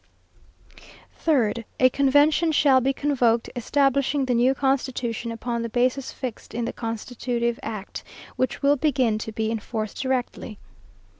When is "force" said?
9.59-9.93